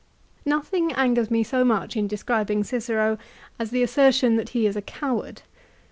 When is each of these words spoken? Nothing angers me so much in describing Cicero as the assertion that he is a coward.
Nothing 0.47 0.91
angers 0.93 1.29
me 1.29 1.43
so 1.43 1.63
much 1.63 1.95
in 1.95 2.07
describing 2.07 2.63
Cicero 2.63 3.19
as 3.59 3.69
the 3.69 3.83
assertion 3.83 4.35
that 4.35 4.49
he 4.49 4.65
is 4.65 4.75
a 4.75 4.81
coward. 4.81 5.43